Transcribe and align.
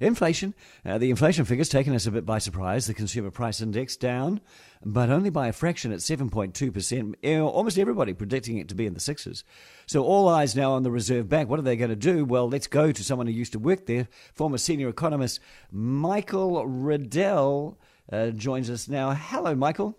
Inflation. 0.00 0.54
Uh, 0.84 0.98
the 0.98 1.10
inflation 1.10 1.44
figures 1.44 1.68
taken 1.68 1.94
us 1.94 2.06
a 2.06 2.10
bit 2.10 2.26
by 2.26 2.38
surprise. 2.38 2.86
The 2.86 2.94
consumer 2.94 3.30
price 3.30 3.60
index 3.60 3.96
down, 3.96 4.40
but 4.84 5.10
only 5.10 5.30
by 5.30 5.48
a 5.48 5.52
fraction 5.52 5.92
at 5.92 6.00
7.2%. 6.00 7.14
Almost 7.42 7.78
everybody 7.78 8.12
predicting 8.12 8.58
it 8.58 8.68
to 8.68 8.74
be 8.74 8.86
in 8.86 8.94
the 8.94 9.00
sixes. 9.00 9.44
So 9.86 10.04
all 10.04 10.28
eyes 10.28 10.56
now 10.56 10.72
on 10.72 10.82
the 10.82 10.90
Reserve 10.90 11.28
Bank. 11.28 11.48
What 11.48 11.58
are 11.58 11.62
they 11.62 11.76
going 11.76 11.90
to 11.90 11.96
do? 11.96 12.24
Well, 12.24 12.48
let's 12.48 12.66
go 12.66 12.92
to 12.92 13.04
someone 13.04 13.26
who 13.26 13.32
used 13.32 13.52
to 13.52 13.58
work 13.58 13.86
there, 13.86 14.08
former 14.34 14.58
senior 14.58 14.88
economist 14.88 15.40
Michael 15.70 16.66
Reddell 16.66 17.78
uh, 18.12 18.30
joins 18.30 18.70
us 18.70 18.88
now. 18.88 19.12
Hello, 19.12 19.54
Michael. 19.54 19.98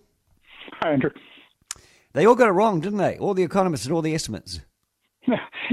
Hi, 0.81 0.91
Andrew. 0.91 1.09
They 2.13 2.25
all 2.25 2.35
got 2.35 2.47
it 2.47 2.53
wrong, 2.53 2.79
didn't 2.79 2.99
they? 2.99 3.17
All 3.17 3.33
the 3.33 3.43
economists 3.43 3.85
and 3.85 3.93
all 3.93 4.01
the 4.01 4.15
estimates. 4.15 4.61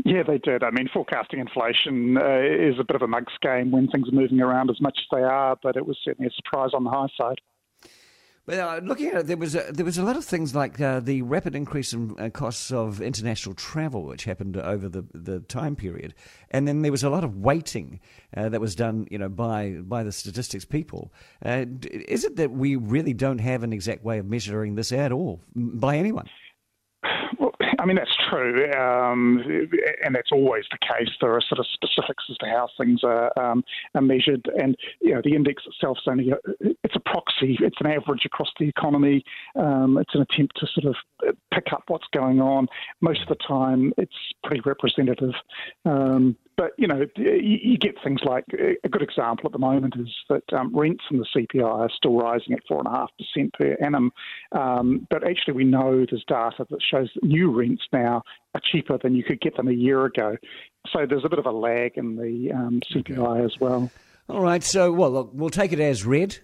Yeah, 0.04 0.22
they 0.22 0.38
did. 0.38 0.62
I 0.62 0.70
mean, 0.70 0.88
forecasting 0.92 1.40
inflation 1.40 2.16
uh, 2.16 2.40
is 2.40 2.78
a 2.78 2.84
bit 2.84 2.96
of 2.96 3.02
a 3.02 3.08
mug's 3.08 3.32
game 3.40 3.70
when 3.70 3.88
things 3.88 4.08
are 4.08 4.14
moving 4.14 4.40
around 4.40 4.70
as 4.70 4.80
much 4.80 4.98
as 4.98 5.06
they 5.10 5.22
are, 5.22 5.56
but 5.62 5.76
it 5.76 5.86
was 5.86 5.98
certainly 6.04 6.28
a 6.28 6.34
surprise 6.34 6.70
on 6.74 6.84
the 6.84 6.90
high 6.90 7.08
side. 7.16 7.40
But 8.44 8.58
uh, 8.58 8.80
looking 8.82 9.06
at 9.08 9.14
it, 9.18 9.26
there 9.28 9.36
was 9.36 9.54
a, 9.54 9.70
there 9.70 9.84
was 9.84 9.98
a 9.98 10.02
lot 10.02 10.16
of 10.16 10.24
things 10.24 10.52
like 10.52 10.80
uh, 10.80 10.98
the 10.98 11.22
rapid 11.22 11.54
increase 11.54 11.92
in 11.92 12.16
uh, 12.18 12.28
costs 12.28 12.72
of 12.72 13.00
international 13.00 13.54
travel, 13.54 14.02
which 14.02 14.24
happened 14.24 14.56
over 14.56 14.88
the, 14.88 15.04
the 15.14 15.40
time 15.40 15.76
period, 15.76 16.12
and 16.50 16.66
then 16.66 16.82
there 16.82 16.90
was 16.90 17.04
a 17.04 17.10
lot 17.10 17.22
of 17.22 17.36
weighting 17.36 18.00
uh, 18.36 18.48
that 18.48 18.60
was 18.60 18.74
done, 18.74 19.06
you 19.12 19.18
know, 19.18 19.28
by 19.28 19.76
by 19.82 20.02
the 20.02 20.10
statistics 20.10 20.64
people. 20.64 21.12
Uh, 21.44 21.66
is 21.92 22.24
it 22.24 22.34
that 22.34 22.50
we 22.50 22.74
really 22.74 23.14
don't 23.14 23.38
have 23.38 23.62
an 23.62 23.72
exact 23.72 24.02
way 24.02 24.18
of 24.18 24.26
measuring 24.26 24.74
this 24.74 24.90
at 24.90 25.12
all 25.12 25.40
by 25.54 25.96
anyone? 25.96 26.28
I 27.82 27.84
mean, 27.84 27.96
that's 27.96 28.14
true, 28.30 28.70
um, 28.74 29.42
and 30.04 30.14
that's 30.14 30.30
always 30.30 30.64
the 30.70 30.78
case. 30.78 31.08
There 31.20 31.34
are 31.34 31.40
sort 31.40 31.58
of 31.58 31.66
specifics 31.66 32.22
as 32.30 32.36
to 32.38 32.46
how 32.46 32.68
things 32.78 33.00
are, 33.02 33.36
um, 33.36 33.64
are 33.96 34.00
measured, 34.00 34.48
and 34.56 34.76
you 35.00 35.12
know, 35.12 35.20
the 35.24 35.34
index 35.34 35.64
itself 35.66 35.98
is 36.00 36.08
only 36.08 36.30
a, 36.30 36.81
it's 36.92 36.96
a 37.04 37.10
proxy. 37.10 37.58
It's 37.60 37.76
an 37.80 37.86
average 37.86 38.24
across 38.24 38.50
the 38.58 38.68
economy. 38.68 39.24
Um, 39.56 39.98
it's 39.98 40.14
an 40.14 40.22
attempt 40.22 40.58
to 40.60 40.66
sort 40.66 40.86
of 40.86 41.34
pick 41.52 41.72
up 41.72 41.84
what's 41.88 42.06
going 42.12 42.40
on. 42.40 42.68
Most 43.00 43.22
of 43.22 43.28
the 43.28 43.36
time, 43.36 43.92
it's 43.96 44.16
pretty 44.44 44.62
representative. 44.64 45.34
Um, 45.84 46.36
but 46.56 46.72
you 46.76 46.86
know, 46.86 47.06
you, 47.16 47.78
get 47.78 47.94
things 48.04 48.20
like 48.24 48.44
a 48.84 48.88
good 48.88 49.02
example 49.02 49.46
at 49.46 49.52
the 49.52 49.58
moment 49.58 49.94
is 49.98 50.08
that 50.28 50.44
um, 50.52 50.70
rents 50.76 51.02
in 51.10 51.18
the 51.18 51.26
CPI 51.34 51.64
are 51.64 51.90
still 51.90 52.16
rising 52.16 52.52
at 52.52 52.60
four 52.68 52.78
and 52.78 52.86
a 52.86 52.90
half 52.90 53.10
percent 53.18 53.54
per 53.54 53.76
annum. 53.82 54.12
Um, 54.52 55.06
but 55.10 55.26
actually, 55.26 55.54
we 55.54 55.64
know 55.64 56.04
there's 56.08 56.24
data 56.28 56.66
that 56.68 56.82
shows 56.82 57.10
that 57.14 57.24
new 57.24 57.50
rents 57.50 57.82
now 57.92 58.22
are 58.54 58.60
cheaper 58.62 58.98
than 58.98 59.14
you 59.14 59.24
could 59.24 59.40
get 59.40 59.56
them 59.56 59.68
a 59.68 59.72
year 59.72 60.04
ago. 60.04 60.36
So 60.92 61.06
there's 61.08 61.24
a 61.24 61.28
bit 61.28 61.38
of 61.38 61.46
a 61.46 61.52
lag 61.52 61.96
in 61.96 62.16
the 62.16 62.52
um, 62.52 62.80
CPI 62.92 63.44
as 63.44 63.58
well. 63.58 63.90
All 64.28 64.40
right. 64.40 64.62
So 64.62 64.92
well, 64.92 65.10
look, 65.10 65.30
we'll 65.32 65.50
take 65.50 65.72
it 65.72 65.80
as 65.80 66.04
read. 66.04 66.38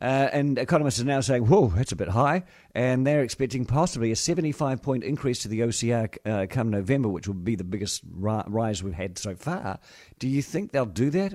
Uh, 0.00 0.28
and 0.32 0.58
economists 0.58 1.00
are 1.00 1.04
now 1.04 1.20
saying, 1.20 1.46
whoa, 1.46 1.68
that's 1.68 1.92
a 1.92 1.96
bit 1.96 2.08
high. 2.08 2.42
And 2.74 3.06
they're 3.06 3.22
expecting 3.22 3.66
possibly 3.66 4.10
a 4.12 4.16
75 4.16 4.82
point 4.82 5.04
increase 5.04 5.40
to 5.40 5.48
the 5.48 5.60
OCR 5.60 6.16
uh, 6.24 6.46
come 6.48 6.70
November, 6.70 7.08
which 7.08 7.26
will 7.26 7.34
be 7.34 7.54
the 7.54 7.64
biggest 7.64 8.02
ri- 8.10 8.42
rise 8.46 8.82
we've 8.82 8.94
had 8.94 9.18
so 9.18 9.34
far. 9.34 9.78
Do 10.18 10.28
you 10.28 10.42
think 10.42 10.72
they'll 10.72 10.86
do 10.86 11.10
that? 11.10 11.34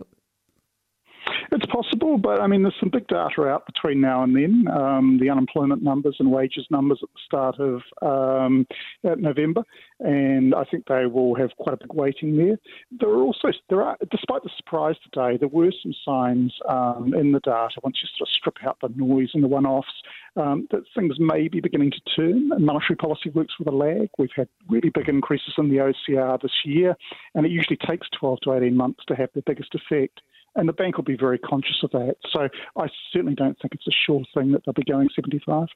It's 1.55 1.65
possible, 1.67 2.17
but 2.17 2.41
I 2.41 2.47
mean, 2.47 2.63
there's 2.63 2.75
some 2.81 2.89
big 2.89 3.07
data 3.07 3.43
out 3.43 3.65
between 3.65 4.01
now 4.01 4.23
and 4.23 4.35
then. 4.35 4.67
Um, 4.67 5.19
the 5.21 5.29
unemployment 5.29 5.81
numbers 5.81 6.17
and 6.19 6.29
wages 6.29 6.67
numbers 6.69 6.99
at 7.01 7.07
the 7.13 7.19
start 7.25 7.61
of 7.61 7.81
um, 8.01 8.67
November, 9.03 9.63
and 10.01 10.53
I 10.53 10.65
think 10.65 10.85
they 10.87 11.05
will 11.05 11.33
have 11.35 11.51
quite 11.57 11.73
a 11.75 11.77
big 11.77 11.93
weighting 11.93 12.35
there. 12.35 12.57
There 12.99 13.07
are 13.07 13.21
also 13.21 13.53
there 13.69 13.81
are, 13.83 13.97
despite 14.11 14.43
the 14.43 14.49
surprise 14.57 14.97
today, 15.05 15.37
there 15.37 15.47
were 15.47 15.71
some 15.81 15.93
signs 16.03 16.53
um, 16.67 17.13
in 17.17 17.31
the 17.31 17.39
data 17.39 17.79
once 17.83 17.99
you 18.03 18.09
sort 18.17 18.27
of 18.27 18.33
strip 18.33 18.57
out 18.67 18.77
the 18.81 18.89
noise 19.01 19.29
and 19.33 19.41
the 19.41 19.47
one-offs 19.47 19.87
um, 20.35 20.67
that 20.71 20.81
things 20.93 21.15
may 21.21 21.47
be 21.47 21.61
beginning 21.61 21.91
to 21.91 22.01
turn. 22.17 22.49
Monetary 22.49 22.97
policy 22.97 23.29
works 23.29 23.53
with 23.57 23.69
a 23.69 23.75
lag. 23.75 24.09
We've 24.17 24.29
had 24.35 24.49
really 24.67 24.89
big 24.89 25.07
increases 25.07 25.53
in 25.57 25.69
the 25.69 25.77
OCR 25.77 26.41
this 26.41 26.65
year, 26.65 26.97
and 27.33 27.45
it 27.45 27.51
usually 27.53 27.77
takes 27.77 28.09
12 28.19 28.41
to 28.41 28.53
18 28.55 28.75
months 28.75 29.05
to 29.07 29.15
have 29.15 29.29
the 29.33 29.43
biggest 29.45 29.73
effect 29.73 30.19
and 30.55 30.67
the 30.67 30.73
bank 30.73 30.97
will 30.97 31.03
be 31.03 31.17
very 31.17 31.37
conscious 31.37 31.77
of 31.83 31.91
that. 31.91 32.15
So 32.31 32.47
I 32.77 32.87
certainly 33.11 33.35
don't 33.35 33.57
think 33.61 33.73
it's 33.73 33.87
a 33.87 33.91
sure 34.05 34.21
thing 34.33 34.51
that 34.51 34.63
they'll 34.65 34.73
be 34.73 34.83
going 34.83 35.09
75. 35.15 35.67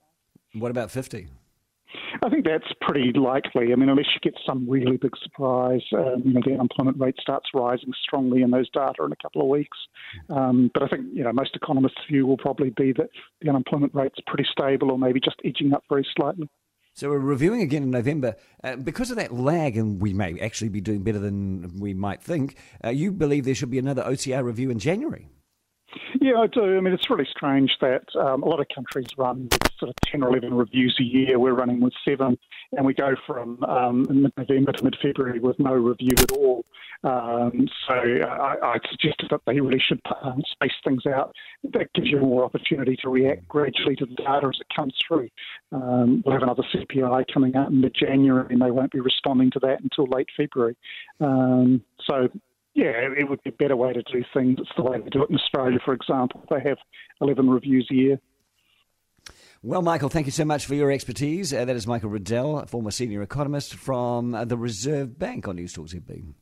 What 0.53 0.71
about 0.71 0.91
50? 0.91 1.27
I 2.21 2.29
think 2.29 2.45
that's 2.45 2.71
pretty 2.81 3.13
likely. 3.13 3.71
I 3.71 3.75
mean, 3.75 3.89
unless 3.89 4.05
you 4.13 4.19
get 4.21 4.39
some 4.45 4.69
really 4.69 4.97
big 4.97 5.13
surprise, 5.23 5.81
um, 5.93 6.21
you 6.23 6.33
know, 6.33 6.41
the 6.45 6.53
unemployment 6.53 6.99
rate 6.99 7.15
starts 7.19 7.49
rising 7.53 7.93
strongly 8.03 8.41
in 8.43 8.51
those 8.51 8.69
data 8.69 9.03
in 9.03 9.11
a 9.11 9.15
couple 9.15 9.41
of 9.41 9.47
weeks. 9.47 9.77
Um, 10.29 10.69
but 10.73 10.83
I 10.83 10.87
think, 10.87 11.07
you 11.13 11.23
know, 11.23 11.33
most 11.33 11.55
economists' 11.55 11.97
view 12.07 12.27
will 12.27 12.37
probably 12.37 12.69
be 12.69 12.93
that 12.93 13.09
the 13.41 13.49
unemployment 13.49 13.93
rate's 13.95 14.19
pretty 14.27 14.47
stable 14.51 14.91
or 14.91 14.99
maybe 14.99 15.19
just 15.19 15.37
edging 15.43 15.73
up 15.73 15.83
very 15.89 16.05
slightly. 16.15 16.47
So 16.99 17.09
we're 17.09 17.19
reviewing 17.19 17.61
again 17.61 17.83
in 17.83 17.91
November. 17.91 18.35
Uh, 18.61 18.75
because 18.75 19.09
of 19.09 19.15
that 19.15 19.33
lag, 19.33 19.77
and 19.77 20.01
we 20.01 20.13
may 20.13 20.37
actually 20.41 20.67
be 20.67 20.81
doing 20.81 21.01
better 21.01 21.17
than 21.17 21.79
we 21.79 21.93
might 21.93 22.21
think, 22.21 22.57
uh, 22.83 22.89
you 22.89 23.13
believe 23.13 23.45
there 23.45 23.55
should 23.55 23.71
be 23.71 23.79
another 23.79 24.03
OCR 24.03 24.43
review 24.43 24.69
in 24.69 24.79
January? 24.79 25.29
Yeah, 26.21 26.35
I 26.35 26.47
do. 26.47 26.77
I 26.77 26.81
mean, 26.81 26.93
it's 26.93 27.09
really 27.09 27.27
strange 27.31 27.77
that 27.79 28.03
um, 28.19 28.43
a 28.43 28.45
lot 28.45 28.59
of 28.59 28.67
countries 28.75 29.07
run 29.17 29.47
sort 29.77 29.89
of 29.89 29.95
10 30.11 30.21
or 30.21 30.29
11 30.29 30.53
reviews 30.53 30.97
a 30.99 31.03
year. 31.03 31.39
We're 31.39 31.53
running 31.53 31.79
with 31.79 31.93
seven, 32.05 32.37
and 32.73 32.85
we 32.85 32.93
go 32.93 33.15
from 33.25 33.63
um, 33.63 34.05
mid 34.09 34.33
November 34.35 34.73
to 34.73 34.83
mid 34.83 34.97
February 35.01 35.39
with 35.39 35.57
no 35.59 35.73
review 35.73 36.13
at 36.17 36.31
all. 36.33 36.65
Um, 37.05 37.69
so 37.87 37.93
I, 37.93 38.55
I, 38.61 38.77
suggested 38.89 39.29
that 39.31 39.39
they 39.47 39.61
really 39.61 39.79
should 39.79 40.01
um, 40.21 40.41
space 40.51 40.73
things 40.83 41.05
out. 41.05 41.33
That 41.71 41.93
gives 41.93 42.09
you 42.09 42.19
more 42.19 42.43
opportunity 42.43 42.97
to 43.01 43.09
react 43.09 43.47
gradually 43.47 43.95
to 43.95 44.05
the 44.05 44.15
data 44.15 44.47
as 44.47 44.59
it 44.59 44.67
comes 44.75 44.93
through. 45.07 45.29
Um, 45.71 46.21
we'll 46.25 46.33
have 46.33 46.43
another 46.43 46.63
CPI 46.75 47.33
coming 47.33 47.55
out 47.55 47.69
in 47.69 47.79
mid 47.79 47.95
January, 47.97 48.47
and 48.49 48.61
they 48.61 48.71
won't 48.71 48.91
be 48.91 48.99
responding 48.99 49.49
to 49.51 49.59
that 49.59 49.81
until 49.81 50.07
late 50.07 50.27
February. 50.35 50.75
Um, 51.21 51.81
so 52.05 52.27
yeah, 52.79 52.93
it 53.17 53.29
would 53.29 53.43
be 53.43 53.49
a 53.49 53.53
better 53.53 53.75
way 53.75 53.91
to 53.91 54.01
do 54.03 54.23
things. 54.33 54.57
It's 54.59 54.69
the 54.77 54.83
way 54.83 54.99
they 54.99 55.09
do 55.09 55.23
it 55.23 55.29
in 55.29 55.35
Australia, 55.35 55.79
for 55.83 55.93
example. 55.93 56.43
They 56.49 56.61
have 56.61 56.77
11 57.19 57.49
reviews 57.49 57.87
a 57.91 57.93
year. 57.93 58.19
Well, 59.61 59.81
Michael, 59.81 60.07
thank 60.07 60.25
you 60.25 60.31
so 60.31 60.45
much 60.45 60.65
for 60.65 60.75
your 60.75 60.89
expertise. 60.89 61.53
Uh, 61.53 61.65
that 61.65 61.75
is 61.75 61.85
Michael 61.85 62.09
Reddell, 62.09 62.65
former 62.67 62.91
senior 62.91 63.21
economist 63.21 63.75
from 63.75 64.33
uh, 64.33 64.45
the 64.45 64.57
Reserve 64.57 65.19
Bank 65.19 65.49
on 65.49 65.57
Newstalk 65.57 65.93
ZB. 65.93 66.33